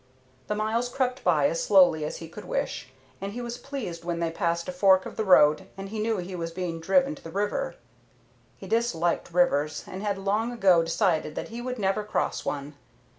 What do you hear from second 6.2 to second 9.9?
was being driven to the river. He disliked rivers,